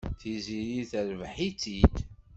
Tiziri 0.19 0.81
terbeḥ-itt-id. 0.91 1.95